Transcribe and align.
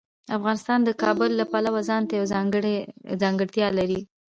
افغانستان 0.37 0.79
د 0.83 0.89
کابل 1.01 1.29
له 1.39 1.45
پلوه 1.51 1.81
ځانته 1.89 2.13
یوه 2.17 2.31
ځانګړتیا 3.23 3.67
لري. 3.79 3.99